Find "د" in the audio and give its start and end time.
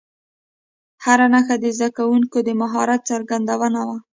1.63-1.65, 2.47-2.49